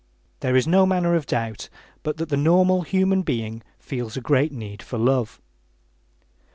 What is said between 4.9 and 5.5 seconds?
love.